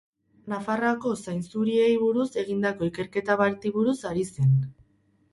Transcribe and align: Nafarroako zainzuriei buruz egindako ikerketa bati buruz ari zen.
Nafarroako 0.51 1.09
zainzuriei 1.23 1.89
buruz 2.03 2.27
egindako 2.43 2.87
ikerketa 2.91 3.35
bati 3.43 3.73
buruz 3.77 3.95
ari 4.13 4.25
zen. 4.39 4.57